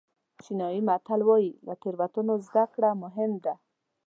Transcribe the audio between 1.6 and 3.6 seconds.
له تېروتنو زده کړه مهم ده.